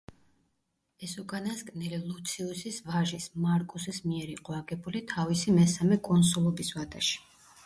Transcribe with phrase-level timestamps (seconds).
[1.07, 7.23] ეს უკანასკნელი ლუციუსის ვაჟის, მარკუსის მიერ იყო აგებული თავისი მესამე კონსულობის ვადაში.